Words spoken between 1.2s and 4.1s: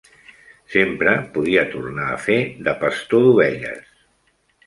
podia tornar a fer de pastor d'ovelles.